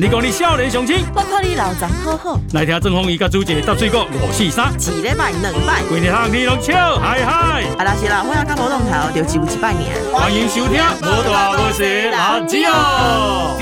[0.00, 7.64] 你讲你少年雄心，我看你老张好好，来听郑鸿仪甲朱姐搭水果五四三，一礼拜两摆，规日通你拢笑嗨嗨。
[7.76, 9.90] 啊啦是啦，我要看无动头，就只有一拜年。
[10.10, 13.60] 欢迎收听《无大无小垃圾哦》。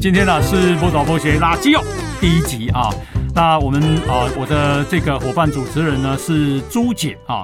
[0.00, 1.82] 今天呢是《无大无小垃圾哦》
[2.20, 2.90] 第一集啊。
[3.34, 7.42] 那我们啊，我的这个伙伴主持人呢是朱姐啊。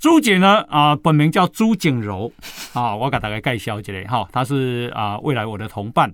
[0.00, 2.32] 朱姐呢啊，本名叫朱景柔
[2.72, 6.10] 啊，我给大家介绍一下哈，她是啊未来我的同伴。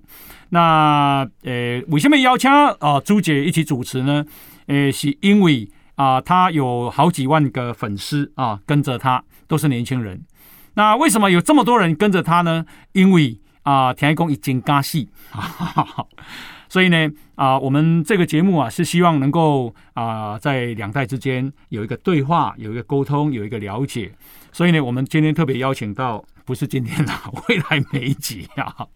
[0.49, 4.25] 那呃，为什么邀请啊朱姐一起主持呢？
[4.65, 10.21] 呃，是因为啊，她有好几万个粉丝啊，跟着她都是年轻人。
[10.73, 12.65] 那为什么有这么多人跟着她呢？
[12.91, 15.07] 因为啊，田一公已经加戏。
[16.69, 24.11] 所以呢，啊，我们这个节目啊，是希望能够啊，在两代之间有一个对话，有一个沟通，有一个了解。
[24.51, 28.87] 所以呢，我们今天特别邀请到，不是今天啦， 未来每一集啊，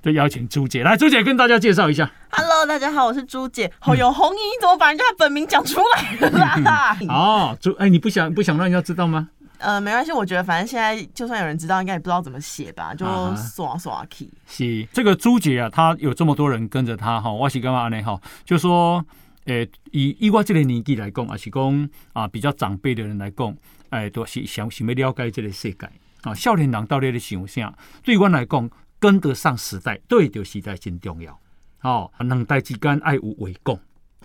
[0.00, 2.08] 都邀请朱姐来，朱姐跟大家介绍一下。
[2.30, 3.72] Hello，大家好，我是朱姐。
[3.80, 6.96] 好有红衣，你怎么把人家本名讲出来了啦？
[7.08, 9.28] 哦，朱，哎，你不想不想让人家知道吗？
[9.58, 13.04] 呃，没关系，我觉得反正现在就算有人知道，应该也不知道怎么写吧，就
[13.36, 14.30] 刷刷 key。
[14.46, 18.00] 是这个朱姐啊，她有这么多人跟着她哈，我是干嘛呢？
[18.02, 19.04] 哈，就说，
[19.46, 23.56] 呃，以以我这个年纪来讲，还是讲啊，比较长辈的人来讲，
[23.90, 25.90] 哎，都是想想要了解这个世界
[26.22, 26.32] 啊。
[26.34, 27.74] 少年人到底在想啥？
[28.04, 31.38] 对我来讲，跟得上时代，对着时代真重要。
[31.82, 33.78] 哦，两代之间爱有为共。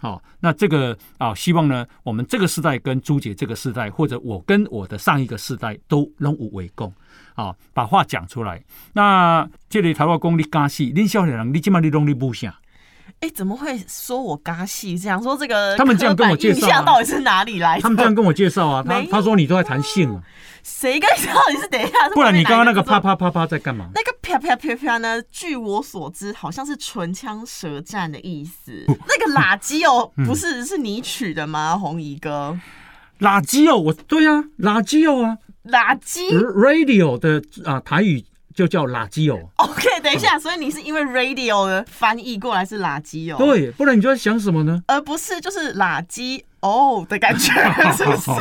[0.03, 6.93] 好，那这个啊，希望呢，我们这个时代跟朱姐这个时代，或者我跟我的上一个世代都拢有为共，
[7.35, 8.61] 啊，把话讲出来。
[8.91, 12.53] 那这里台湾公你加戏，恁少年人，你今晚你拢你不想？
[13.21, 14.99] 哎，怎么会说我嘎戏？
[14.99, 17.79] 这样说这个，他们这样跟我介绍，到底是哪里来？
[17.79, 20.21] 他们这样跟我介绍啊，他他说你都在谈性啊。
[20.63, 22.09] 谁跟你说你是等一下？
[22.13, 23.89] 不然你刚刚那个啪啪啪啪在干嘛？
[23.95, 25.21] 那个啪啪啪啪呢？
[25.31, 28.85] 据我所知，好像是唇枪舌战的意思。
[28.87, 31.77] 那个垃圾哦， 不是是你取的吗？
[31.77, 32.57] 红衣哥，
[33.19, 38.25] 垃圾哦，我对啊，垃圾哦啊，垃圾 radio 的啊台语。
[38.55, 39.49] 就叫垃圾哦。
[39.55, 43.35] OK，等一下，所以你是因为 radio 的翻译过来是垃圾哦。
[43.39, 44.83] 对，不然你就在想什么呢？
[44.85, 46.43] 而不是就是垃圾。
[46.63, 47.51] 哦的感觉，
[47.91, 48.31] 是不是？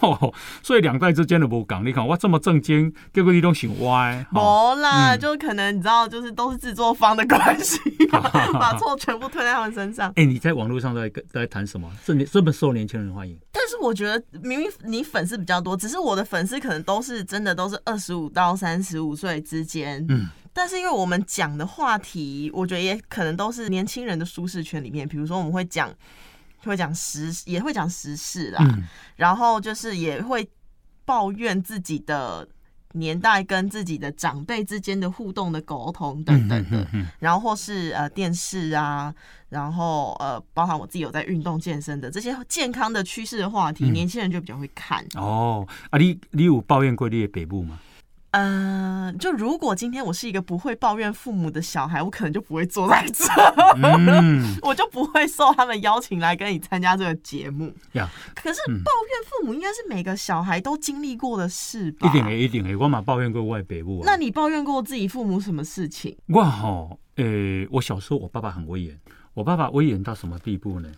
[0.00, 4.26] 哦，所以两代之间的不讲，你看我这么正经，结果你都想歪。
[4.30, 7.78] 没啦，就可能你知道，就是都是制作方的关系，
[8.54, 10.10] 把错全部推在他们身上。
[10.16, 11.88] 哎，你在网络上在在谈什么？
[12.04, 13.38] 这这么受年轻人欢迎？
[13.52, 20.04] 但是我觉得明明你粉丝比较多，只是我的粉丝可能都是真的都是二十五到三十五岁之间。
[20.08, 25.88] 嗯，但是因为我们讲的话题，我觉得也可能都是年轻人的舒适圈里面，比如说我们会讲。
[26.70, 28.64] 会讲时也会讲时事啦，
[29.16, 30.48] 然后就是也会
[31.04, 32.46] 抱怨自己的
[32.92, 36.86] 年代跟自己的长辈之间的互动的沟通等等的，
[37.18, 39.14] 然后或是呃电视啊，
[39.48, 45.04] 然后呃包含我自己有在运动健身的这些健康的趋势的话题，年轻人就比较会看。
[45.14, 47.80] 哦，啊你你有抱怨过你的北部吗？
[48.32, 53.24] 嗯，就如果今天我是一个不会抱怨父母的小孩，我可能就不会坐在这，
[54.62, 57.70] 我就不会受他们邀请来跟你参加这个节目。
[57.92, 62.08] 呀，可是抱怨父母应该是每个小孩都经历过的事吧？
[62.08, 64.02] 一定诶，一定诶，我嘛抱怨过外北部。
[64.04, 66.16] 那你抱怨过自己父母什么事情？
[66.28, 68.98] 哇吼，呃，我小时候我爸爸很威严，
[69.34, 70.90] 我爸爸威严到什么地步呢？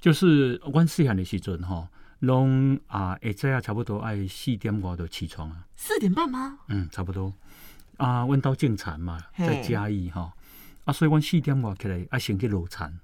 [0.00, 1.88] 就是我细汉的时阵哈。
[2.20, 5.66] 拢啊，会知啊，差不多爱四点外就起床啊。
[5.76, 6.58] 四点半吗？
[6.68, 7.32] 嗯，差不多。
[7.98, 10.32] 啊，阮兜种田嘛，在嘉义吼。
[10.84, 12.98] 啊，所以阮四点外起来，啊，先去落产。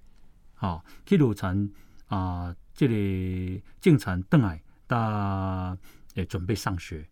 [0.54, 1.70] 好，去落田
[2.06, 5.76] 啊，这个种田倒来，到
[6.14, 7.06] 诶准备上学。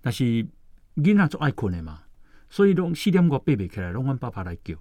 [0.00, 0.24] 但是
[0.96, 2.02] 囡仔就爱困诶嘛，
[2.48, 4.74] 所以拢四点外爬袂起来，拢阮爸爸来叫。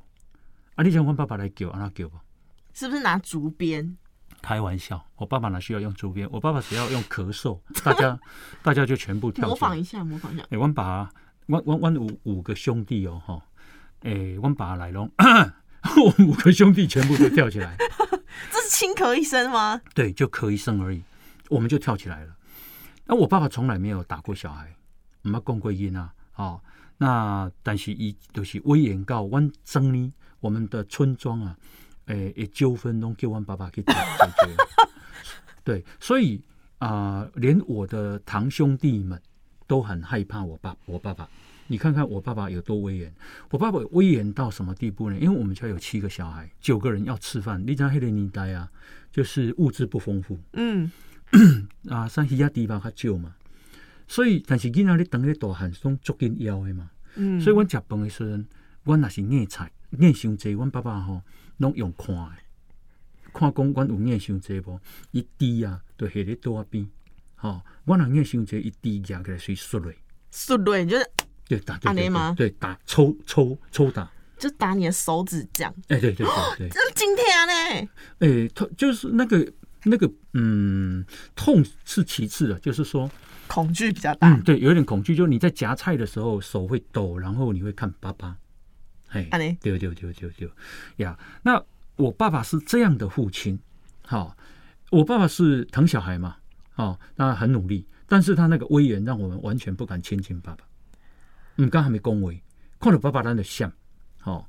[0.75, 2.19] 啊，你像阮爸爸来叫，安怎叫无？
[2.73, 3.97] 是不是拿竹鞭？
[4.45, 6.29] 开玩笑，我爸爸哪需要用竹鞭？
[6.31, 8.19] 我爸爸只要用咳嗽，大家
[8.61, 9.47] 大家就全部跳。
[9.47, 10.43] 模仿一下，模仿一下。
[10.51, 11.09] 哎，我爸，
[11.47, 13.41] 我我我五五个兄弟哦，哈，
[14.01, 17.75] 哎，我爸来龙，我 五个兄弟全部都跳起来。
[18.53, 19.81] 这是轻咳一声吗？
[19.95, 21.01] 对，就咳一声而已，
[21.49, 22.35] 我们就跳起来了。
[23.05, 24.75] 那我爸爸从来没有打过小孩，
[25.23, 26.61] 我们共归因啊，哦，
[26.99, 31.57] 那但是一都是威严告，我整理我们的村庄啊。
[32.05, 34.55] 诶，纠纷拢叫阮爸爸去解决。
[35.63, 36.41] 对，所以
[36.77, 39.19] 啊，连我的堂兄弟们
[39.65, 41.27] 都很害怕我爸，我爸爸。
[41.67, 43.11] 你看看我爸爸有多威严，
[43.49, 45.17] 我爸爸威严到什么地步呢？
[45.17, 48.69] 因为我们家有七个小孩，九个人要吃饭，你知道黑个年代啊，
[49.11, 50.37] 就是物质不丰富。
[50.53, 50.91] 嗯，
[51.89, 53.33] 啊，山西亚地方较少嘛，
[54.07, 56.91] 所以但是囡仔你等咧大汉，拢足紧要的嘛。
[57.15, 58.43] 嗯，所以阮食饭的时候，
[58.83, 59.71] 我那是硬菜。
[59.97, 61.21] 念伤济，阮爸爸吼
[61.57, 62.31] 拢用看的，
[63.33, 64.79] 看讲阮有念伤济无，
[65.11, 66.87] 伊滴啊，就下咧桌边，
[67.35, 69.91] 吼，阮若念伤济，伊滴夹起来随摔落，
[70.31, 71.09] 摔落，就是
[71.47, 72.33] 对打对对安尼吗？
[72.37, 77.89] 对，打抽抽抽打，就打你的手指这样，哎、对对对对，这今天呢？
[78.19, 79.51] 哎、痛就是那个
[79.83, 81.05] 那个嗯，
[81.35, 83.09] 痛是其次的，就是说。
[83.47, 84.27] 恐惧比较大。
[84.27, 88.35] 嗯，，对，有一点恐惧，就是你在夹菜的时候手会抖，然后你会看爸爸，
[89.07, 90.49] 嘿安尼，对对对对对
[90.97, 91.17] 呀。
[91.43, 91.63] 那
[91.95, 93.57] 我爸爸是这样的父亲，
[94.05, 94.35] 好、
[94.91, 96.37] 我爸爸是疼小孩嘛，
[96.75, 100.65] 哦，那很努力，但是他那个威严让我们完全不敢亲近爸爸。
[101.57, 102.41] 嗯，刚还没恭维，
[102.79, 103.71] 看到爸爸那的像，
[104.23, 104.45] 哦，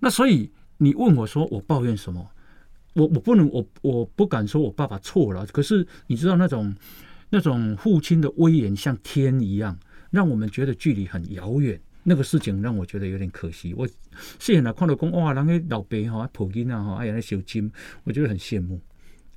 [0.00, 2.30] 那所以你问我说我抱怨什么？
[2.92, 6.72] 我我不能，我我不敢说我爸爸错了，可是你知道那种
[7.30, 9.76] 那种父亲的威严像天一样，
[10.10, 11.80] 让我们觉得距离很遥远。
[12.04, 13.74] 那个事情让我觉得有点可惜。
[13.74, 13.88] 我
[14.38, 17.70] 细汉来看到讲哇，人家老爸哈抱囡仔哈，哎呀那小金，
[18.04, 18.80] 我觉得很羡慕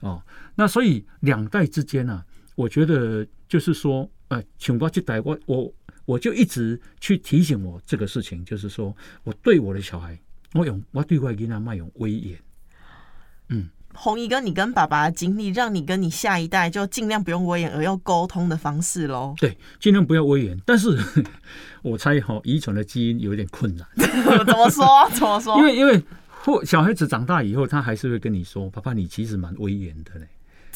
[0.02, 0.22] 哦。
[0.56, 2.24] 那所以两代之间啊，
[2.56, 5.74] 我觉得就是说，呃，像我这代我我
[6.06, 10.20] 我就一直去提醒我这个事情，就是说我对我的小孩，
[10.54, 12.38] 我用我对外囡仔卖用威严。
[13.50, 19.34] 嗯红衣哥，你跟爸爸的经历，让你跟你下一代就尽量不用威严，而用沟通的方式喽。
[19.38, 20.96] 对，尽量不要威严，但是
[21.82, 23.88] 我猜哈、遗传的基因有点困难，
[24.46, 24.86] 怎么说？
[25.14, 25.58] 怎么说？
[25.58, 26.02] 因为因为
[26.44, 30.28] 或小孩子长大以后，他还是会跟你说：“爸爸，你其实蛮威严的嘞。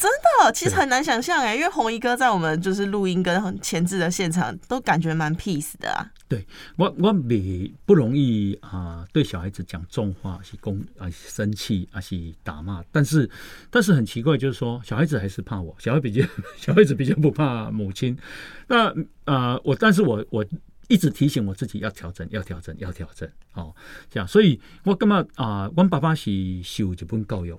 [0.02, 0.10] 真
[0.42, 6.10] 的，其实很难想象哎，因为红衣哥在我们就是录音跟前置的现场都感觉蛮 peace 的啊。
[6.26, 6.44] 对
[6.76, 13.30] 我我比不容易啊、对小孩子讲重话，是攻啊是生气啊是打骂，但是
[13.70, 16.26] 但是很奇怪，就是说小孩子还是怕我，小孩比较
[16.58, 18.18] 小孩子比较不怕母亲。
[18.66, 18.92] 那
[19.26, 20.44] 呃我但是我我
[20.88, 23.72] 一直提醒我自己要调整，要调整，要调整哦，
[24.10, 26.30] 这样，所以我感觉啊，我爸爸是
[26.64, 27.56] 受日本教育，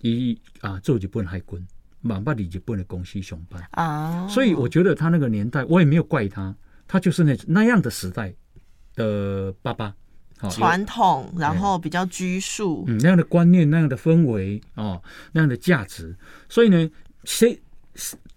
[0.00, 1.66] 伊啊做日本海军，
[2.06, 3.62] 蛮捌伫日本的公司上班。
[3.72, 6.54] 啊，所以我觉得他那个年代，我也没有怪他，
[6.88, 8.32] 他就是那那样的时代
[8.94, 9.94] 的爸爸，
[10.50, 16.16] 传统，然后比较拘束，嗯那样的观念、那样的氛围哦，那样的价值，
[16.48, 16.90] 所以呢，
[17.24, 17.58] 世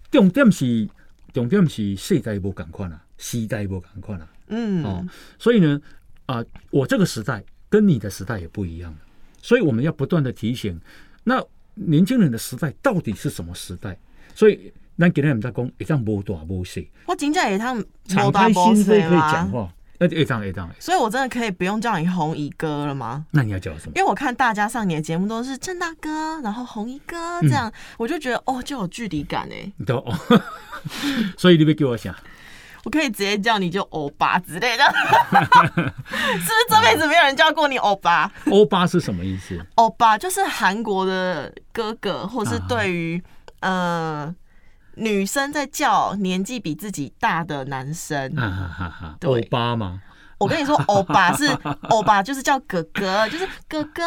[0.09, 0.89] 重点是
[1.31, 5.05] 重点是世代无共款啊，时代无共款啊，嗯，哦，
[5.37, 5.79] 所以呢，
[6.25, 8.97] 啊、我这个时代跟你的时代也不一样了，
[9.41, 10.79] 所以我们要不断的提醒，
[11.23, 11.43] 那
[11.87, 13.97] 年轻人的时代到底是什么时代？
[14.35, 16.81] 所以咱今天我们在讲，一张无大无小。
[17.05, 23.25] 我金价也他们敞开心扉可以讲话，那，一张一张，所以我真的可以不用叫你红衣哥了吗？
[23.31, 23.93] 那你要叫什么？
[23.95, 29.71] 因为我看大家上你的节目都是郑大哥，然后红衣哥这样，我就觉得哦，就有距离感哎。
[29.77, 30.13] 你都哦，
[31.37, 32.15] 所以你别给我想，
[32.83, 34.83] 我可以直接叫你就欧巴之类的，
[35.33, 35.39] 是
[35.71, 38.31] 不是这辈子没有人叫过你欧巴？
[38.51, 39.59] 欧巴是什么意思？
[39.75, 43.23] 欧巴就是韩国的哥哥，或是对于、
[43.61, 44.33] 呃
[44.95, 48.35] 女生在叫年纪比自己大的男生。
[48.35, 50.01] 哈哈哈欧巴吗？
[50.37, 51.47] 我跟你说，欧巴是
[51.89, 54.03] 欧巴，就是叫哥哥，就是哥哥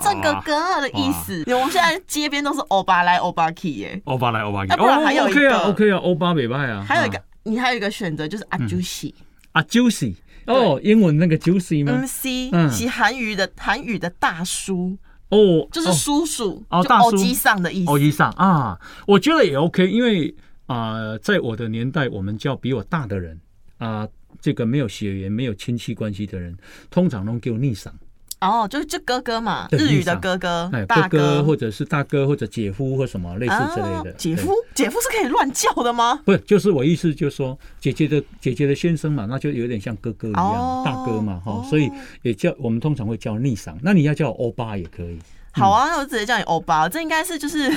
[0.00, 1.42] 郑哥哥的意思。
[1.52, 6.84] 我们现在街边都是欧巴来欧巴去耶，欧巴来欧巴去，啊不然还有一 OK 啊个，OK 啊，欧巴没败啊。
[6.86, 9.14] 还有一个啊你还有一个选择就是阿朱西
[9.52, 10.14] 啊，Juicy，
[10.46, 12.70] 哦，英文那个 Juicy 吗？MC，嗯。
[12.70, 15.92] 是韩语的韩语的大叔，哦，就是哦。
[15.92, 17.16] 叔叔，就哦大叔。
[17.32, 17.90] 上的意思。
[17.90, 20.34] 哦，机上啊，我觉得也 OK，因为
[20.66, 23.38] 啊、在我的年代，我们叫比我大的人
[23.78, 24.08] 啊、
[24.40, 26.56] 这个没有血缘、没有亲戚关系的人，
[26.90, 27.94] 通常都给我逆赏。
[28.40, 34.12] 哦，就是这哥哥嘛，日语的哥哥哎，，大哥哥或者是大哥或者姐夫或什么类似之类的。
[34.12, 36.20] 姐夫，姐夫是可以乱叫的吗？
[36.24, 41.90] 不是，就是我意思就是说，姐姐的姐姐的先生嘛，那就有点像哥哥一样，哦大哥嘛，哈、哦所以
[42.22, 43.74] 也叫我们通常会叫逆嗓。
[43.82, 45.18] 那你要叫我欧巴也可以，
[45.56, 47.70] 好啊，那我直接叫你欧巴，这应该是就是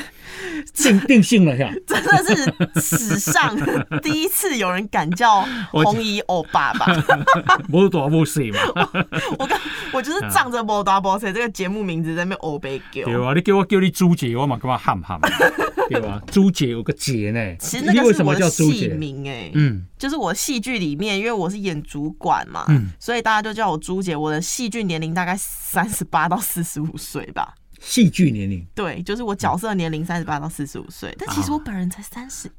[0.74, 1.72] 定 定性了呀。
[1.88, 3.58] 真的是史上
[4.04, 6.86] 第一次有人敢叫红衣欧巴吧？
[7.72, 8.90] 无大无小嘛，
[9.40, 9.60] 我刚
[9.94, 15.20] 我就是仗着《摩达波塞》这个节目名字在那边欧贝叫对啊，你叫我叫你朱姐，我嘛干嘛喊喊？
[15.90, 16.22] 对吧？
[16.32, 18.90] 朱姐有个姐呢，其实那个是我的戏叫朱姐？
[18.90, 24.16] 名哎、嗯，就是我戏剧里面，因为我是演主管嘛，嗯所以大家就叫我朱姐。
[24.16, 32.50] 我的戏剧年龄大概三十八到四十五岁吧，戏剧年龄对，就是我角色年龄三十八到四十五岁，但其实啊我本人才三十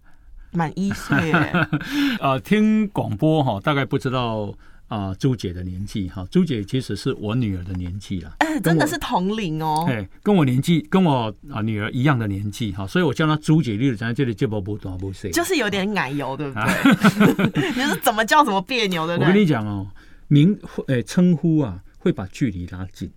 [0.52, 1.68] 满一岁耶。
[2.20, 4.52] 呃，听广播哈，大概不知道
[4.88, 6.26] 啊、朱姐的年纪哈。
[6.30, 9.86] 朱姐其实是我女儿的年纪了，哎、真的是同龄哦。
[9.88, 15.28] 哎，跟我年纪跟我啊女儿一样的年纪哈，所以我叫她朱姐，你就在这里这波不大不小。
[15.30, 17.62] 就是有点奶油，对不对？
[17.70, 19.28] 你就是怎么叫怎么别扭，对不对？
[19.28, 19.86] 我跟你讲哦，
[20.26, 20.58] 名
[20.88, 23.08] 呃称呼啊，会把距离拉近。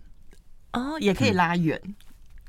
[0.74, 1.80] 哦，也可以拉远。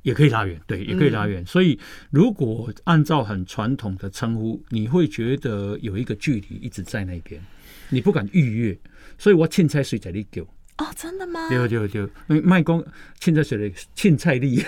[0.03, 1.43] 也可以拉远，对，也可以拉远。
[1.47, 1.79] 所以，
[2.11, 7.41] 如果按照很传统的称呼，你会觉得有一个距离一直在那边，
[7.89, 8.77] 你不敢逾越。
[9.17, 10.47] 所以我青菜水在里丢。
[10.77, 11.47] 哦，真的吗？
[11.49, 12.85] 对对对，卖公
[13.19, 14.57] 青菜水的青菜力。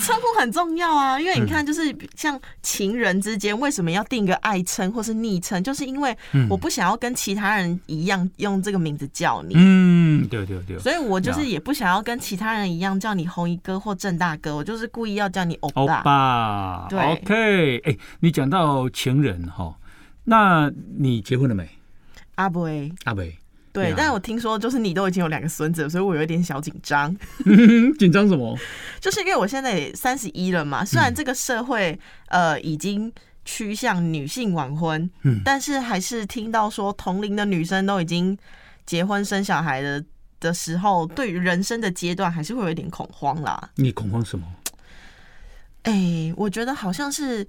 [0.00, 5.62] 称呼很重要啊，因为你看，就是像情人之间，为什么要定个爱称或是昵称？
[5.62, 6.16] 就是因为
[6.48, 9.54] 我不想要跟其他人一样用这个名字叫你。
[9.54, 10.78] 嗯，对对对。
[10.78, 15.82] 所以我就是也不想要跟其他人一样叫你红衣哥或郑大哥，我就是故意要叫你欧巴。
[15.82, 17.78] 欧巴，对，OK。
[17.84, 19.76] 哎，你讲到情人哈，
[20.24, 21.68] 那你结婚了没？
[22.36, 22.68] 阿伯，
[23.04, 23.24] 阿伯，
[23.72, 27.14] 对，但是我听说就是你都已经有两个孙子，所以我有一点小紧张。
[27.98, 28.58] 紧张什么？
[29.00, 33.12] 就是因为我现在也三十一了嘛，虽然这个社会呃已经
[33.44, 38.36] 趋向女性晚婚，嗯，但是还是听到说同龄的女生都已经
[38.86, 40.04] 结婚生小孩的
[40.40, 43.70] 的时候，对于人生的阶段还是会有一点恐慌啦。
[43.76, 44.46] 你恐慌什么？
[45.82, 47.46] 哎，我觉得好像是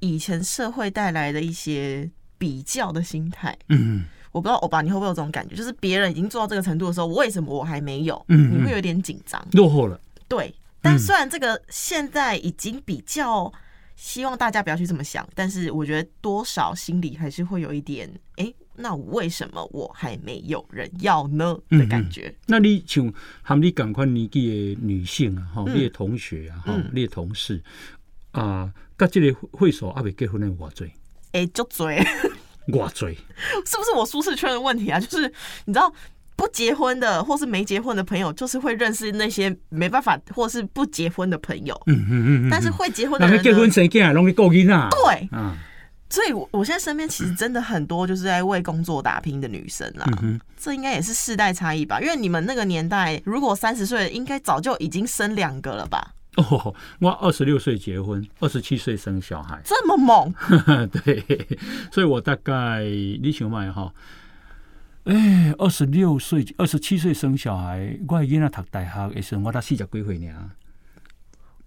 [0.00, 2.10] 以前社会带来的一些。
[2.40, 8.24] 比较的心态，嗯，我不知道欧巴你会不会有这种感觉，就是别人已经做到这个程度的时候，为什么我还没有？
[8.28, 10.00] 嗯，你会有点紧张，落后了。
[10.28, 13.52] 对，但虽然这个现在已经比较
[13.96, 22.32] 希望大家不要去这么想，但是我觉得多少心里还是会有一点，哎，那为什么我还没有人要呢的感觉？
[22.46, 27.60] 那你像和你赶快年纪的女性啊，哈，你的同学啊，哈，你的同事
[28.30, 30.92] 啊，跟这个会所还未结婚的我最。
[31.32, 32.02] 哎，就追，
[32.72, 33.14] 我追，
[33.66, 34.98] 是不是我舒适圈的问题啊？
[35.00, 35.32] 就是
[35.64, 35.92] 你知道，
[36.36, 41.78] 不结婚的或是没结婚的朋友，就是会认识那些没办法或是不结婚的朋友。
[41.86, 44.88] 嗯嗯嗯但是会结婚的人，结婚生囝容易够劲啊。
[44.90, 45.56] 对，嗯。
[46.10, 50.06] 所以，我我现在身边其实真的很多就是在为工作打拼的女生啦。
[50.56, 52.00] 这应该也是世代差异吧？
[52.00, 56.14] 因为你们那个年代，如果三十岁，应该早就已经生两个了吧？
[56.36, 60.32] 哦，我二十六岁结婚，二十七岁生小孩，这么猛？
[60.88, 61.58] 对，
[61.92, 63.92] 所以我大概你想买哈，
[65.04, 70.50] 哎，二十六岁、二十七岁生小孩，我囡仔读大学的时候，我才四十几岁呢。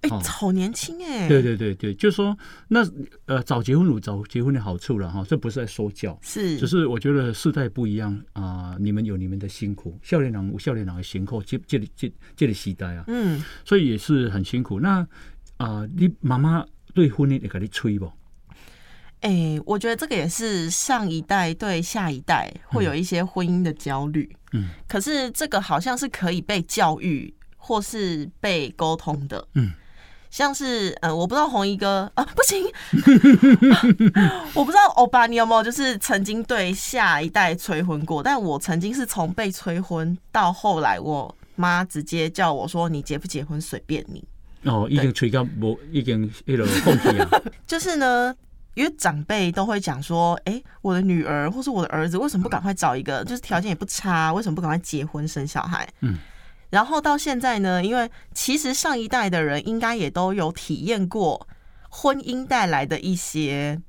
[0.02, 1.28] 哎，好年轻哎！
[1.28, 2.36] 对对对对，就是说，
[2.68, 2.80] 那
[3.26, 14.80] 呃，早结婚有早结婚的好处了哈，这不是在说教，是，只是我觉得世代不一样啊，你们有你们的辛苦，少年郎有少年郎的辛苦，这这里这这里时代啊，嗯，所以也是很辛苦。
[14.80, 15.08] 那
[15.58, 16.66] 啊，你妈妈
[16.96, 18.12] 对婚姻也给你催不？
[19.20, 29.72] 哎，我觉得这个也是上一代对下一代会有一些婚姻的焦虑，嗯，可是这个好像是可以被教育或是被沟通的，嗯。
[30.32, 32.66] 像是呃，我不知道红衣哥啊，不行，
[34.56, 44.24] 我不知道欧巴你有没有就是曾经对下一代催婚过，但我曾经是从被催婚到后来，我妈直接叫我说你结不结婚随便你。
[44.64, 47.30] 哦，已经催到无已经一路放弃啊。
[47.68, 48.34] 就是呢，
[48.76, 55.86] 因为长辈都会讲说，哎，我的女儿或是我的儿子为什么不赶快找一个，就是条件也不差，为什么不赶快结婚生小孩？
[56.00, 56.18] 嗯。
[56.72, 61.48] 然后到现在呢，因为其实上一代的人应该也都有体验过
[61.90, 63.80] 婚姻带来的一些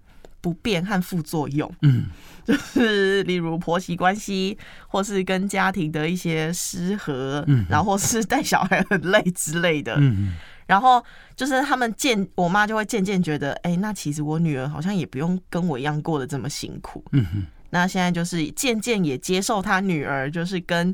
[0.40, 2.06] 不便和副作用，嗯，
[2.44, 4.58] 就是例如婆媳关系，
[4.88, 10.34] 或是跟家庭的一些失和，嗯，然后是带小孩很累之类的，嗯
[10.66, 11.04] 然后
[11.36, 20.92] 就是他们渐，我妈就会渐渐觉得，哎，那其实我女儿好像也不用跟我一样过得这么辛苦，嗯哼，那现在就是渐渐也接受她女儿，就是跟。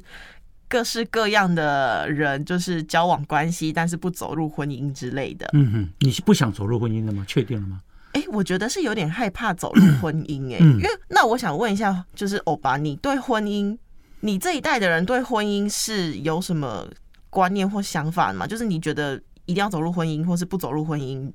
[0.68, 5.48] 各式各样的人就是交往关系，但是不走入婚姻之类的。
[5.54, 7.24] 嗯哼，你是不想走入婚姻的吗？
[7.26, 7.80] 确定了吗？
[8.12, 13.76] 哎，我觉得是有点害怕走入 婚姻哎，因为那我想问一下，就是欧巴，你对婚姻，
[14.20, 16.86] 你这一代的人对婚姻是有什么
[17.30, 18.46] 观念或想法吗？
[18.46, 21.30] 就是你觉得一定要走入婚姻，或是不走入婚姻，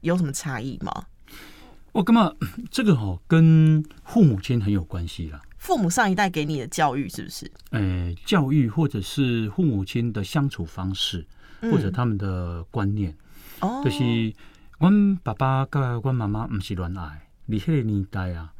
[0.00, 1.04] 有什么差异吗？
[1.92, 2.32] 我干嘛？
[2.70, 5.40] 这个哈跟父母亲很有关系啦。
[5.66, 7.50] 父母上一代给你的教育是不是？
[7.70, 11.26] 呃，教育或者是父母亲的相处方式，
[11.60, 13.12] 或者他们的观念，
[13.58, 14.32] 哦，就是
[14.78, 14.88] 我
[15.24, 17.28] 爸爸跟我妈妈不是恋爱。
[17.46, 18.54] 你那个年代啊，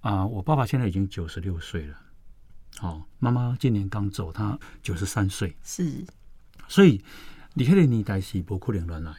[0.00, 1.94] 啊，我爸爸现在已经九十六岁了，
[2.78, 6.02] 好，妈妈今年刚走，他九十三岁，是，
[6.66, 7.04] 所以
[7.52, 9.12] 你迄个年代是不可能乱来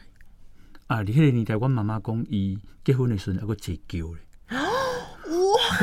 [0.88, 1.02] 啊！
[1.02, 4.18] 你迄个年代，我妈妈讲，伊结婚的时候那个结交嘞。
[4.50, 5.78] 哇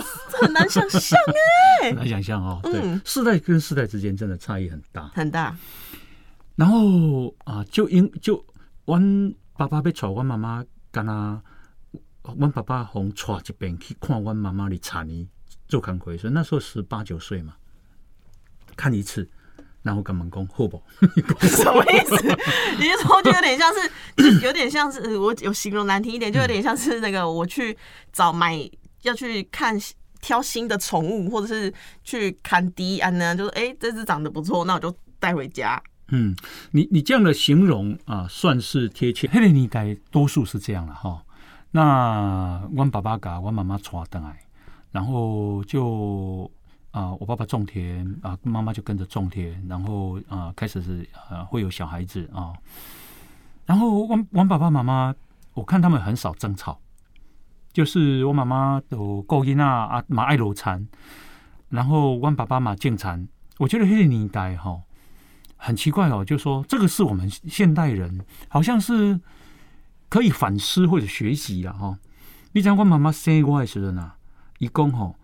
[0.00, 1.18] 很难想象
[1.82, 2.60] 哎，很难想象哦。
[2.62, 5.56] 对，世代跟世代之间真的差异很大，很大。
[6.56, 8.44] 然后啊，就因就
[8.84, 9.00] 我
[9.56, 11.40] 爸爸被娶，我妈妈跟他，
[12.22, 15.26] 我爸爸从娶这边去看我妈妈的产业
[15.66, 17.54] 做工课，所以那时候十八九岁嘛。
[18.76, 19.28] 看一次，
[19.82, 20.80] 然后跟门工互不？
[21.40, 22.14] 什么意思？
[22.78, 27.76] 你是说就有点像是， 有点像是我有形容难听一点，就有点像是那个我去
[28.12, 28.56] 找买
[29.02, 29.78] 要去看
[30.20, 35.80] 挑新的宠物，或者是去看迪安呢，就是哎、这只长得不错，那我就带回家。
[36.08, 36.34] 嗯，
[36.70, 39.28] 你你这样的形容啊，算是贴切。
[39.28, 41.22] 黑人年代多数是这样了哈。
[41.70, 44.40] 那我爸爸嘎，我妈妈带回来，
[44.90, 46.50] 然后就
[46.90, 52.54] 啊、我爸爸种田啊，妈妈就跟着种田，然后啊、开始是啊会有小孩子啊。
[53.66, 55.14] 然后我我爸爸妈妈，
[55.52, 56.80] 我看他们很少争吵，
[57.78, 60.88] 就是我妈妈都够音啊啊，马爱罗禅，
[61.68, 63.28] 然后我爸爸嘛进禅。
[63.58, 64.82] 我觉得黑个年代哈。
[65.56, 69.20] 很奇怪哦，就说这个是我们现代人好像是
[70.08, 71.96] 可以反思或者学习了哈。
[72.50, 74.10] 你讲我妈妈生我的时候呢，
[74.58, 75.14] 一共吼，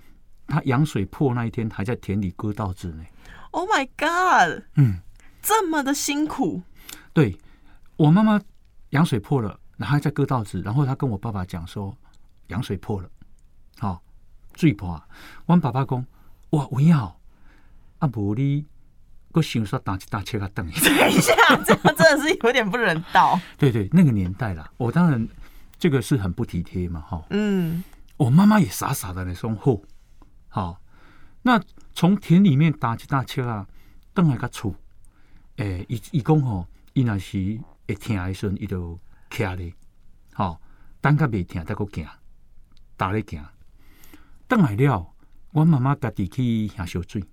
[0.46, 3.04] 她羊水破那一天还在田里割稻子呢。
[3.50, 4.62] Oh my god！
[4.76, 5.00] 嗯，
[5.42, 6.62] 这么的辛苦，
[7.12, 7.36] 对
[7.96, 8.40] 我妈妈
[8.90, 11.92] 羊水破了，然后还在割稻子，然后她跟我爸爸讲说
[12.48, 13.08] 羊水破了，
[13.78, 14.02] 好、
[14.54, 15.06] 水破啊。
[15.46, 16.06] 我爸爸讲
[16.50, 17.18] 哇，我要
[17.98, 18.66] 啊，无你。
[19.32, 20.88] 我想说打一大车啊，等一下。
[20.96, 21.34] 等一下，
[21.66, 23.36] 这个真的是有点不人道。
[23.58, 25.28] 对对，那个年代啦，我当然
[25.76, 27.20] 这个是很不体贴嘛，哈。
[27.30, 27.82] 嗯，
[28.16, 29.82] 我妈妈也傻傻的来送货，
[30.46, 30.80] 好，
[31.42, 31.60] 那
[31.94, 33.66] 从田里面打一大车啊，
[34.12, 34.72] 登来个厝，
[35.56, 37.58] 诶、伊伊讲吼，伊若是
[37.88, 38.96] 会听的时阵，伊就
[39.30, 39.74] 徛咧，
[40.32, 40.60] 好，
[41.00, 42.08] 等甲袂听，再佫行，
[42.96, 43.44] 打咧行，
[44.46, 45.14] 倒来了，
[45.52, 47.24] 我妈妈家己去下烧水，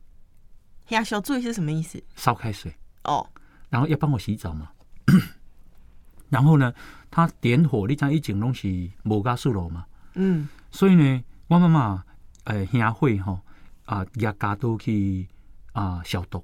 [0.89, 2.01] 呀，小水是什么意思？
[2.15, 3.27] 烧开水，哦，
[3.69, 4.71] 然后要帮我洗澡嘛。
[6.29, 6.73] 然后呢，
[7.09, 12.05] 他点火，你知以前拢是无加速炉嘛，嗯，所以呢，我妈妈
[12.45, 13.41] 诶兄会吼
[13.85, 15.27] 啊，也加刀去
[15.73, 16.43] 啊消毒，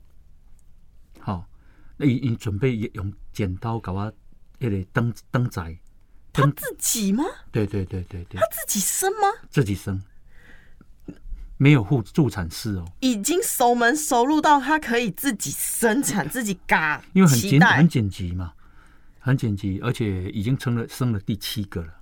[1.20, 1.48] 好，
[1.96, 4.12] 那伊伊准备用剪刀甲我
[4.60, 5.78] 迄个灯灯仔，
[6.38, 7.24] 灯自己吗？
[7.52, 9.28] 对对对对对，自己生吗？
[9.50, 10.02] 自己生，
[11.58, 18.54] 没有护助产士哦，已经熟门熟路到他可以自己生产、自己嘎，因为很紧很紧急嘛，
[19.20, 21.94] 很紧急，而且已经生了生了第七个了。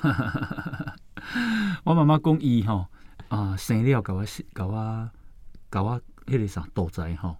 [1.84, 2.86] 我妈妈讲伊吼
[3.28, 5.10] 啊生了，甲我甲我
[5.70, 7.36] 甲我迄个啥肚仔吼，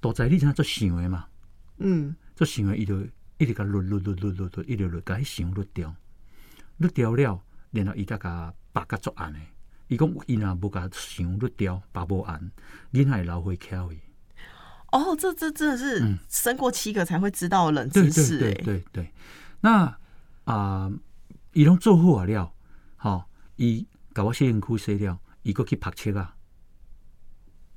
[0.00, 1.26] 肚仔你知影做想的嘛？
[1.78, 2.98] 嗯，做想的伊就
[3.38, 5.94] 一直甲捋捋捋捋捋捋，一直捋甲迄想捋掉，
[6.80, 9.38] 捋掉了，然后伊再甲拔甲作案的。
[9.88, 12.50] 伊讲伊若无甲想捋掉，拔无案，
[12.92, 13.98] 囡仔会老会巧伊。
[14.92, 19.12] 哦，这这真的是生过七个才会知道冷知识对哎、对对对，
[19.60, 19.98] 那
[20.44, 20.90] 啊，
[21.52, 22.52] 伊拢做好啊了，
[22.96, 23.24] 吼，
[23.56, 26.34] 伊甲我洗身躯洗了，伊搁去拍车啊，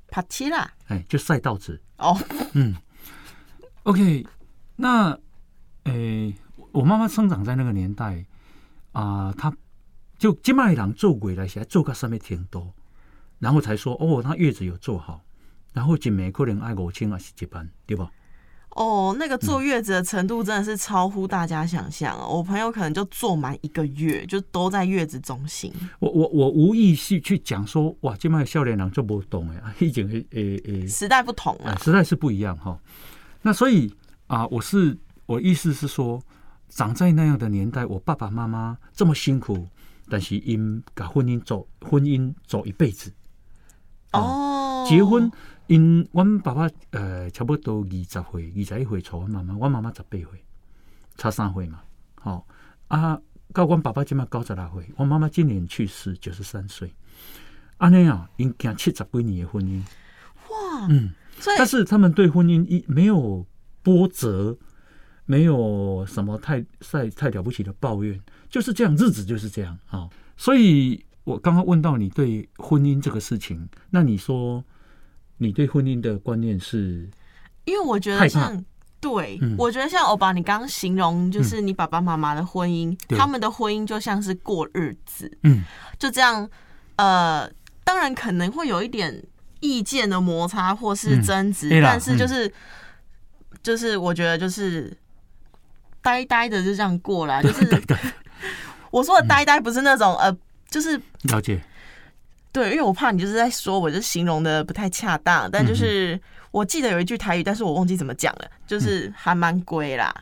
[0.08, 1.80] 帕奇啦，哎，就晒稻子。
[1.98, 2.16] 哦，
[2.54, 2.74] 嗯
[3.82, 4.26] ，OK，
[4.76, 5.18] 那
[5.84, 6.34] 诶、
[6.72, 8.24] 我妈妈生长在那个年代
[8.92, 9.52] 啊、她
[10.18, 12.72] 就金麦郎做鬼来起来做到上面挺多，
[13.38, 15.22] 然后才说哦，她月子有做好，
[15.72, 18.10] 然后一暝可能爱五千啊是一班，对吧？
[18.76, 22.36] 哦，那个嗯坐月子的程度真的是超乎大家想象哦。
[22.36, 25.72] 我朋友可能就坐满一个月，就都在月子中心。
[25.98, 32.78] 我我我无意去去讲说，哇，今麦笑脸郎做不懂哎，已经诶诶诶，时代不同了，啊，实在是不一样哈。
[33.42, 33.92] 那所以
[34.28, 34.96] 啊，我是
[35.30, 36.20] 我意思是说，
[36.68, 39.68] 长在那样的年代，我爸爸妈妈这么辛苦，
[40.08, 43.12] 但是因把婚姻走婚姻走一辈子，
[44.12, 45.30] 哦，结婚
[45.68, 50.44] 因阮爸爸呃差不多二十岁，二十一岁娶我妈妈，我妈妈十八岁，
[51.16, 51.80] 差三岁嘛。
[52.16, 52.44] 好、
[52.88, 53.16] 啊，
[53.52, 56.92] 到阮爸爸即马九十六岁，我妈妈今年去世，九十三岁。
[57.78, 59.80] 安尼啊，因行七十几年的婚姻，
[60.50, 61.14] 哇，嗯，
[61.56, 63.46] 但是他们对婚姻一没有
[63.84, 64.58] 波折，
[65.30, 74.64] 没有什么太太太了不起的抱怨，就是这样，日子就是这样啊、所以我刚刚问到你对婚姻这个事情，那你说
[75.38, 77.08] 你对婚姻的观念是
[77.66, 78.64] 因为我觉得像。
[79.02, 79.54] 对，嗯。
[79.56, 85.64] 我觉得像欧巴，你刚刚形容就是你爸爸妈妈的婚姻，对他们的婚姻就像是过日子，嗯
[85.98, 86.46] 就这样。
[86.96, 87.50] 呃，
[87.82, 89.24] 当然可能会有一点
[89.60, 91.22] 意见的摩擦或是嗯。
[91.22, 92.52] 争执，但是就是、
[93.62, 94.94] 就是我觉得就是
[96.02, 97.82] 呆呆的就这样过来， 就是
[98.90, 100.36] 我说的呆呆不是那种呃，
[100.68, 101.60] 就是了解，
[102.52, 110.12] 对，因为我怕你就是在说我就形容的不太恰当，但就是我记得有一句台语，但是我忘记怎么讲了，就是还蛮贵啦。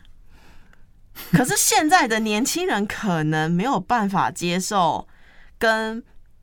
[1.33, 5.09] 可是现在的年轻人可能没有办法接受
[5.59, 6.03] 跟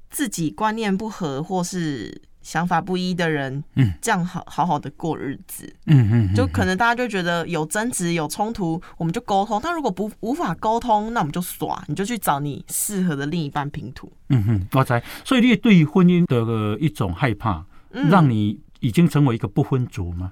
[0.10, 9.60] 自己观念不合或是想法不一的人，嗯，这样好好好的过日子，嗯嗯，就可能大家就觉得有争执、有冲突，我们就沟通。
[9.64, 14.12] 但如果不无法沟通，那我们就耍，你就去找你适合的另一半拼图。
[14.30, 20.32] 嗯哼，我猜，所以你对于婚姻的一种害怕，嗯让你已经成为一个不婚族吗？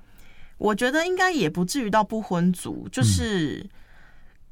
[0.60, 3.66] 我觉得应该也不至于到不婚族，就是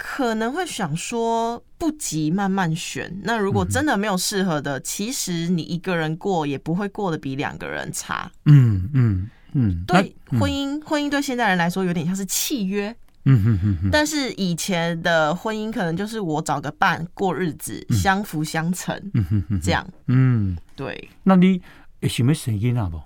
[0.04, 3.16] 可能会想说不急慢慢选。
[3.22, 8.32] 那如果真的没有适合的，其实你一个人过也不会过得比两个人差。
[8.46, 12.90] 嗯嗯嗯，对婚姻，婚姻对现代人来说有点像是契约，
[13.26, 19.88] 嗯哼哼哼，但是以前的婚姻可能就是我找个伴过日子，相辅相成嗯哼哼，这样。
[20.08, 21.62] 嗯，对，那你
[22.02, 23.00] 会想要生囡仔不？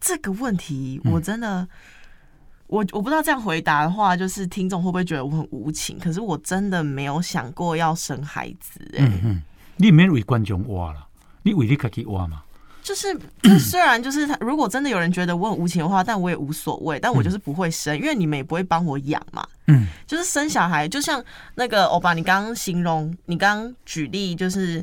[0.00, 1.68] 这个问题我真的，
[2.68, 5.98] 我我不知道这样回答的话，就是听众会不会觉得我很无情？
[5.98, 9.42] 可是我真的没有想过要生孩子、哎、嗯哼，
[9.76, 11.06] 你免为观众挖了，
[11.42, 12.42] 你为你自己挖嘛。
[12.80, 19.46] 就是就虽然就是他，如果真的有人觉得我很无情的话，但我也无所谓，但我就是不会生，因为你们也不会帮我养嘛。
[19.66, 21.22] 嗯就是生小孩，就像
[21.54, 24.82] 那个欧巴，你刚刚形容，你刚刚举例，就是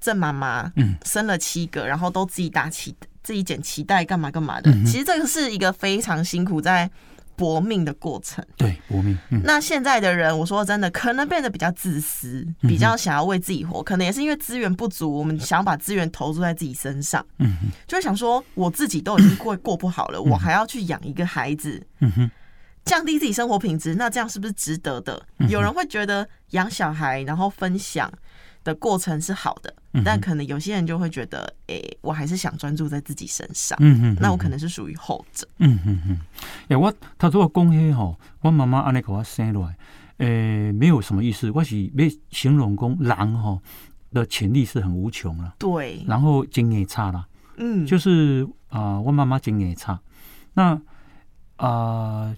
[0.00, 4.70] 郑妈妈，嗯生了七个，然后都自己打脐，自己剪脐带，干嘛干嘛的。
[4.70, 6.90] 嗯其实这个是一个非常辛苦在
[7.34, 8.44] 搏命的过程。
[8.56, 9.18] 对，搏命。
[9.30, 17.56] 嗯那现在的人，我说真的，可能变得比较自私，比较想要为自己活，可能也是因为资源不足，我们想把资源投注在自己身上，嗯
[17.86, 22.30] 就会想说，我自己都已经过过不好了，我还要去养一个孩子，嗯哼，
[22.84, 25.20] 降低自己生活品质，那这样是不是值得的？
[25.38, 28.12] 嗯有人会觉得养小孩然后分享
[28.64, 33.76] 的过程是好的，嗯但可能有些人就会觉得，诶、我还是想专注在自己身上。
[33.80, 35.46] 嗯嗯，那我可能是属于后者。
[35.58, 36.18] 嗯哼哼，
[36.68, 39.76] 呀，我他说讲迄吼，我妈妈安尼给我生落来，
[40.18, 43.60] 诶、没有什么意思，我是要形容讲人吼
[44.12, 50.00] 的潜力是很无穷了，对，然后经验差啦，嗯，就是啊、我妈妈经验差，
[50.54, 50.80] 那
[51.56, 52.34] 啊、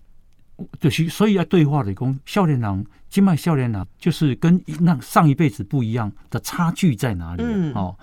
[0.80, 7.46] 就是所以要对话的讲，少年人，今麦少年人就是跟那上一辈子不一样的差距在哪里、啊？
[7.48, 7.96] 嗯哦，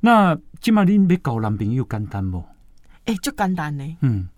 [0.00, 2.42] 那今麦恁要搞男朋友简单不？
[3.06, 3.96] 诶、就简单呢。
[4.00, 4.28] 嗯，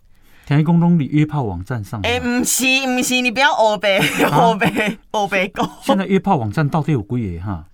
[0.45, 2.07] 听讲拢伫约炮网站上嘛。
[2.07, 5.69] 诶、唔是唔是，你不要欧白啊欧白欧白讲。
[5.81, 7.67] 现在约炮网站到底有几个哈？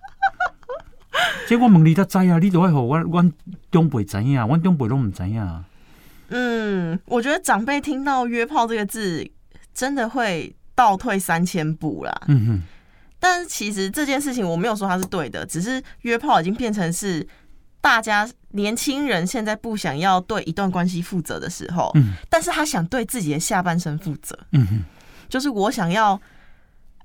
[1.46, 3.32] 结果问你才知啊，你都爱互我阮
[3.70, 5.64] 长辈知影，阮长辈拢毋知影。
[6.28, 9.28] 嗯，我觉得长辈听到“约炮”这个字，
[9.80, 12.12] 真的会倒退三千步啦。
[12.26, 12.62] 嗯哼，
[13.18, 17.26] 但是其实这件事情我没有说它是对的，只是约炮已经变成是
[17.80, 22.12] 大家年轻人现在不想要对一段关系负责的时候，嗯。
[22.28, 24.84] 但是他想对自己的下半身负责，嗯哼，
[25.30, 26.20] 就是我想要，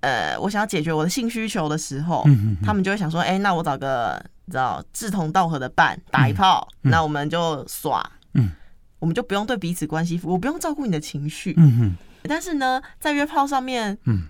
[0.01, 8.51] 呃，我想要解决我的性需求的时候，嗯哼，他们就会想说，哎、那我找个你知道志同道合的伴打一炮，嗯那我们就耍，嗯，
[8.99, 11.95] 我们就不用对彼此关系，我不用照顾你的情绪，嗯哼，
[12.27, 14.23] 但是呢，在约炮上面，嗯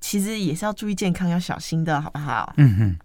[0.00, 2.54] 其实也是要注意健康，要小心的，好不好？
[2.56, 2.96] 嗯哼，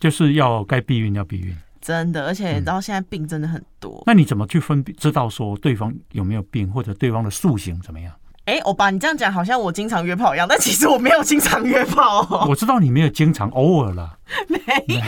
[0.00, 1.56] 就是要该避孕要避孕。
[1.80, 4.02] 真的，而且你知道现在病真的很多。
[4.06, 8.12] 那你怎么去分辨知道说对方有没有病，或者对方的塑形怎么样？
[8.44, 14.58] 哎、欧巴，你这样讲好像我经常约炮一样，但其实我没有经常约炮、哦，我知道你没有经常，偶尔啦 没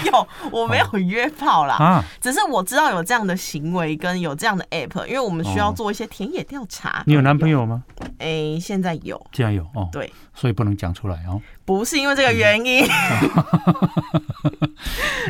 [0.07, 1.75] 有，我没有约炮啦。
[1.75, 2.05] 啊。
[2.21, 7.03] 只是我知道有这样的行为跟有这样的 app，因为我们需要哦做一些田野调查。
[7.07, 7.49] 你有男朋？
[7.49, 7.83] 友吗？
[8.19, 11.41] 哎、现在有，现在有哦，对，所以不能讲出来哦。
[11.65, 12.87] 不是因为这个原因。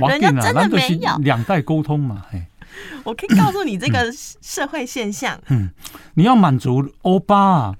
[0.08, 2.42] 人家真的没有两代沟通嘛，嘿。
[3.04, 4.10] 我可以告诉你这个
[4.42, 5.40] 社会现象。
[5.48, 5.70] 嗯
[6.14, 7.74] 你要满足欧巴啊，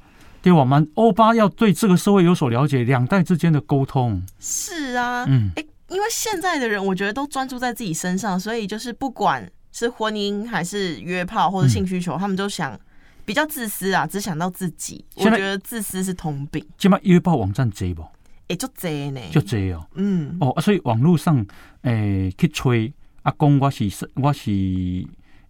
[0.44, 12.78] 对我们欧巴要对这个社会有所了解，两代之间的沟通，是啊，嗯哎、因为现在的人，我觉得都专注在自己身上，所以就是不管是婚姻还是约炮或者性需求，他们都想
[13.24, 15.02] 比较自私啊，只想到自己。
[15.14, 18.04] 我觉得自私是通病，今麦约炮网站贼不？
[18.48, 19.83] 哎、就这呢，就贼哦。
[19.94, 21.42] 嗯，哦，啊所以网络上
[21.85, 24.52] 诶、去吹阿公我是我是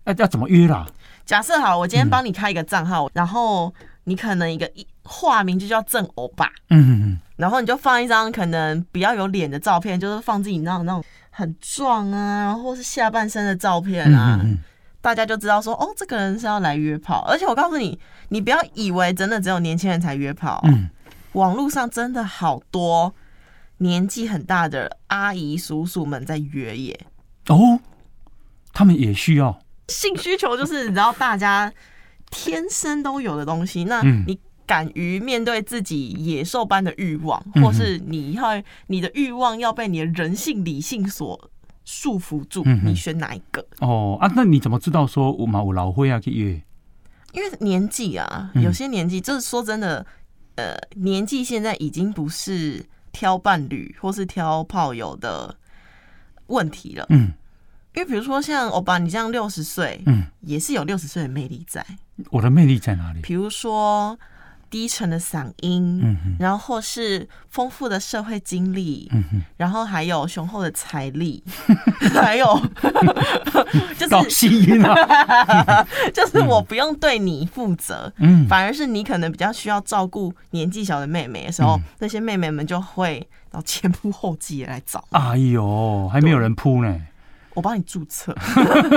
[0.04, 0.86] 要要怎么约啦？
[1.26, 14.40] 假设好，我今嗯天帮你开一个账号，然后你可能一个一化名就叫郑欧巴，嗯嗯然后你就放一张可能比较有脸的照片，就是放自己那种那种很壮啊，然后或是下半身的照片嗯啊，
[15.00, 17.24] 大家就知道说，哦，这个人是要来约炮。
[17.28, 20.88] 而且我告诉你，你不要以为真的只有年轻人才约炮，嗯。
[21.32, 23.12] 网络上真的好多
[23.78, 27.00] 年纪很大的阿姨叔叔们在约耶。
[27.48, 27.80] 哦，
[28.72, 31.72] 他们也需要，性需求就是你知道大家
[32.34, 41.50] 天生都有的东西，那嗯你敢于面对自己野兽般的欲望，嗯或是你要你的欲望要被你的人性理性所
[41.84, 43.64] 束缚住你选哪一个。
[43.78, 46.60] 哦啊，那你怎么知道说我嘛我老灰啊去约？
[47.32, 50.04] 因为年纪啊，嗯有些年纪就是说真的，
[50.56, 55.54] 呃，年纪现在已经不是挑伴侣或是挑炮友的
[56.46, 57.06] 问题了。
[57.10, 57.32] 嗯
[57.94, 61.84] 因为比如说像欧巴，你这样六十岁，嗯，也是有六十岁的魅力在。
[62.30, 63.20] 我的魅力在哪里？
[63.22, 64.18] 比如说
[64.68, 71.42] 低沉的嗓音，嗯哼然后或是丰富的社会经历，嗯哼，然后还有雄厚的财力，
[72.14, 72.60] 还有
[73.96, 75.86] 就搞是吸音啊！
[76.12, 87.00] 就是我不用对你负责，嗯，反而是你可能比较需要照顾年纪小的妹妹的时候，嗯那些妹妹们就会然后前仆后继的来找哎呦，还没有人扑呢。
[87.54, 88.34] 我帮你注册，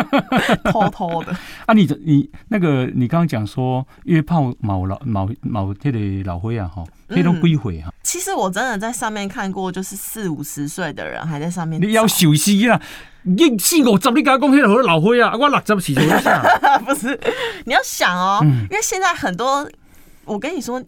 [0.65, 1.31] 偷偷的。
[1.65, 12.81] 啊你，你那个你刚刚讲说约炮某老某某这个老灰啊哈，那种归回哈，其实我真的在上面看过，就是四五十岁的人还在上面，你要休息啊。
[13.23, 15.93] 你四五十，你甲我讲那个老灰啊，我六十。
[16.85, 17.19] 不是，
[17.65, 19.69] 你要想哦，嗯因为现在很多，
[20.23, 20.81] 我跟你说，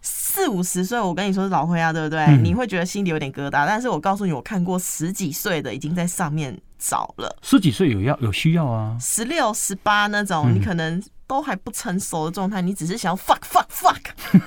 [0.00, 2.20] 四五十岁，我跟你说是老灰啊，对不对？
[2.20, 8.96] 嗯你会觉得心里有点疙瘩，但是我告诉你，我看过十几岁的已经在上面找了，十几岁有要有需要啊。
[9.00, 14.00] 十六、十八那种，嗯你可能都还不成熟的状态，你只是想要 fuck fuck fuck，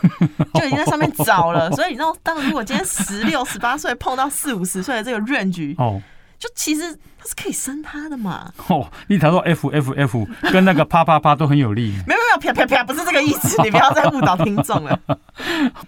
[0.59, 1.71] 就已经在上面找了。
[1.73, 6.01] 所以你知道，当如果今天十六、十八岁碰到四五十岁的这个 range，哦
[6.37, 8.51] 就其实他是可以生他的嘛。
[8.67, 14.99] 哦，你谈到 F F F 跟那个啪啪啪都很有力，没有没有，啪啪啪，不是这个意思，你不要再误导听众了。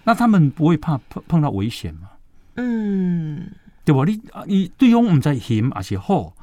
[0.04, 2.08] 那他们不会怕碰碰到危险吗？
[2.56, 3.50] 嗯。
[3.88, 4.04] 对吧？
[4.04, 6.34] 你啊你对方唔知嫌还是好，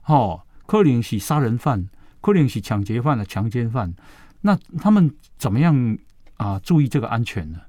[0.00, 1.90] 吼、可能是杀人犯，
[2.22, 3.94] 可能是抢劫犯啊、强奸犯，
[4.40, 5.98] 那他们怎么样
[6.38, 6.58] 啊？
[6.58, 7.60] 注意这个安全呢？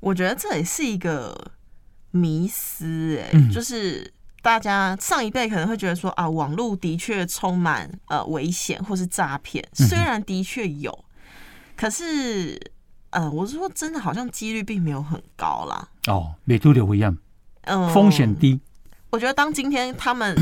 [0.00, 1.52] 我觉得这也是一个
[2.12, 11.04] 迷思、哎、嗯就是大家上一辈可能会觉得说啊，网络的确充满呃危险或是诈骗，嗯虽然的确有，
[11.76, 12.58] 可是
[13.10, 15.88] 呃，我是说真的，好像几率并没有很高啦。
[16.06, 17.18] 哦，美都的危险，
[17.68, 18.60] 嗯，风险低。
[19.10, 20.36] 我觉得当今天他们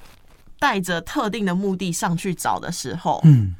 [0.58, 3.54] 带着特定的目的上去找的时候，嗯，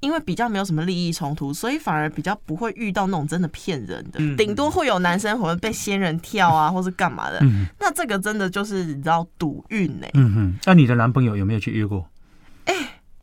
[0.00, 7.38] 因为比较没有什么利益冲突，所以反而比较不会遇到那种真的骗人的，嗯顶多会有男生可能被仙人跳啊，或是干嘛的。
[7.42, 10.06] 嗯那这个真的就是你知道赌运呢？
[10.14, 12.04] 嗯哼，那、你的男朋友有没有去约过？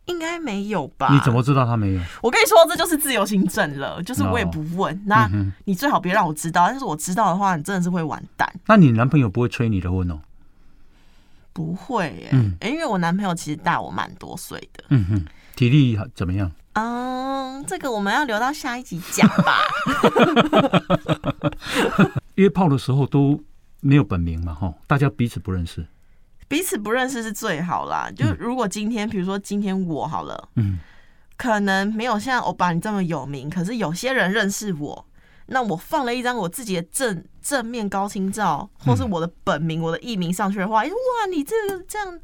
[0.08, 1.08] 应该没有吧？
[1.14, 2.02] 你怎么知道他没有？
[2.22, 5.00] 我跟你说，这就是自由行政了，就是我也不问。
[5.06, 5.30] 那
[5.66, 8.52] 你最好别让我知道，但是我知道的话，你真的是会完蛋。
[8.66, 10.20] 那你男朋友不会催你的婚哦？
[11.54, 14.84] 不会耶、嗯欸因为我男朋友其实大我蛮多岁的。
[14.90, 16.52] 嗯哼，体力怎么样？
[16.74, 19.62] 嗯，这个我们要留到下一集讲吧。
[22.36, 23.44] 约炮的时候都
[23.82, 25.84] 没有本名嘛，哈，大家彼此不认识。
[26.48, 28.10] 彼此不认识是最好啦。
[28.16, 30.80] 就如果今天，比如说今天我好了，嗯
[31.38, 35.06] 可能没有像欧巴你这么有名，可是有些人认识我，
[35.46, 42.20] 那我放了一张我自己的正正面高清照，或是我的本名、我的艺名上去的话，诶哇，你这个这样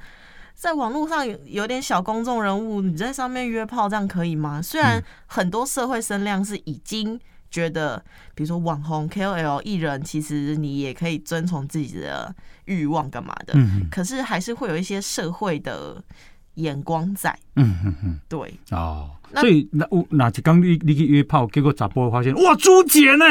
[0.56, 4.60] 在网络上有有点小公众人物，你在上面约炮，这样可以吗？
[4.60, 7.20] 虽然很多社会声量是已经
[7.54, 12.34] 觉得，比如说网红、KOL、艺人，其实你也可以遵从自己的
[12.66, 16.04] 欲望干嘛的，嗯可是还是会有一些社会的
[16.56, 18.20] 眼光在，嗯嗯嗯。
[18.28, 18.60] 对。
[18.72, 23.26] 哦，所以那我哪一刚你你去约炮，结果咋不会发现哇朱姐呢，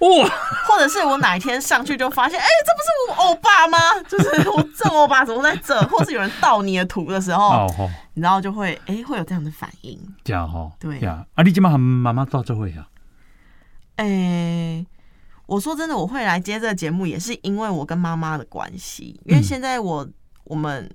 [0.00, 0.28] 哇，
[0.66, 3.78] 或者是我哪一天上去就发现，哎、这不是我欧巴吗？
[4.08, 5.78] 就是我正欧巴怎么在这？
[5.88, 9.98] 或是有人盗你的图的时候，哦吼，你知道就会哎、会有这样的反应。
[10.24, 12.72] 这样吼，对呀，啊，你今晚和妈妈到这会
[13.96, 14.86] 啊，哎、
[15.46, 20.08] 我说真的，我会来接这个节目，也是因为我跟妈妈的关系，因为嗯现在我
[20.44, 20.90] 我们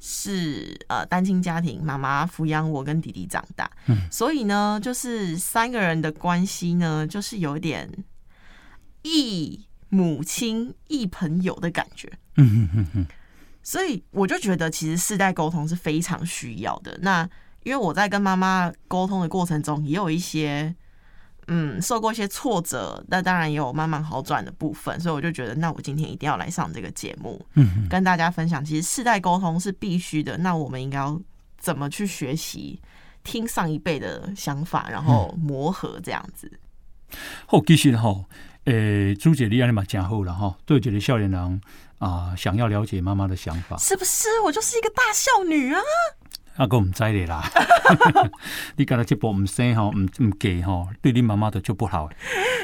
[0.00, 7.90] 是呃单亲家庭，妈妈抚养我跟弟弟长大，嗯所以呢，就是三个人的关系呢，就是有一点
[9.02, 12.10] 一母亲一朋友的感觉。
[12.36, 13.06] 嗯嗯嗯嗯，
[13.62, 16.96] 所以我就觉得，其实世代沟通是非常需要的。
[17.02, 17.28] 那
[17.64, 20.72] 因为我在跟妈妈沟通的过程中，也有一些
[21.48, 30.38] 嗯受过一些挫折，那当然也有慢慢好转的部分，所以我就觉得，那我今天一定要来上这个节目，嗯跟大家分享，其实世代沟通是必须的。
[30.38, 31.20] 那我们应该要
[31.58, 32.80] 怎么去学习？
[33.24, 36.50] 听上一辈的想法，然后磨合这样子。
[37.44, 38.24] 好，其实哈，
[38.64, 41.60] 诶，朱姐你安尼嘛真好了哈，对一个少年人
[41.98, 44.28] 啊，想要了解妈妈的想法，是不是？
[44.44, 45.80] 我就是一个大孝女啊！
[46.58, 47.42] 啊，个毋知咧啦，
[48.76, 52.10] 你敢若这波毋生吼，毋毋嫁吼，对你妈妈的就不好。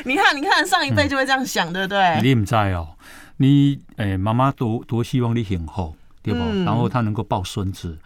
[0.04, 2.20] 你看，你看，上一辈就会这样想，对不对？
[2.20, 2.96] 你毋知哦，
[3.36, 6.40] 你诶妈妈多多希望你幸福，对不？
[6.40, 7.96] 嗯然后她能够抱孙子。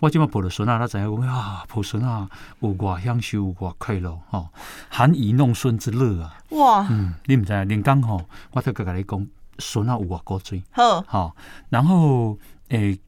[0.00, 2.28] 我今麦抱了孙啊，他知影讲啊，抱孙啊，
[2.60, 4.48] 有偌享受，有偌快乐吼，
[4.90, 6.36] 含饴弄孙之乐啊。
[6.50, 9.26] 哇，嗯，你毋知啊，连讲吼，我再甲你讲，
[9.58, 10.62] 孙啊有偌古锥。
[10.72, 11.36] 好，好，
[11.70, 12.36] 然后
[12.68, 12.98] 诶，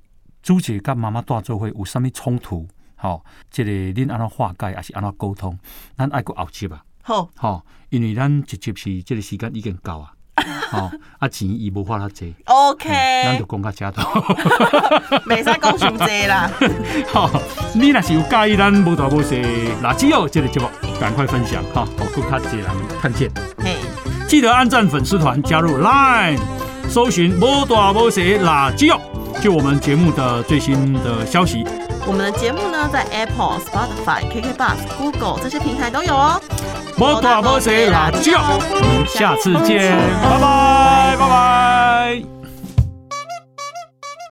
[0.49, 2.67] 主姐甲妈妈大做伙有啥物冲突？
[2.97, 5.59] 好，即个恁安怎化解，还是安怎沟通？
[5.95, 10.11] 咱爱过后集啊，好，吼，因为咱一集是即个时间已经够啊，
[10.73, 12.89] 吼，啊钱伊无花遐济，咱 OK，
[13.25, 14.03] 咱就讲到遮头。
[15.29, 16.51] 袂使讲伤济啦。
[17.13, 17.31] 好，
[17.75, 19.37] 你若是有介意咱无大无小
[19.83, 20.67] 垃圾哦，这个节目
[20.99, 22.71] 赶快分享哈，好，更较济人
[23.03, 23.31] 看见。
[23.59, 23.77] 嘿，
[24.27, 26.39] 记得按赞粉丝团，加入 Line，
[26.89, 29.01] 搜寻“波大波小垃圾哦”，
[29.43, 31.65] 就我们节目的最新的消息。
[32.07, 36.41] 我们的节目呢，在 Apple、Spotify、KK Bus、Google 这些平台都有哦。
[36.97, 42.38] 波大波小垃圾哦，我们下次见，拜拜，拜拜。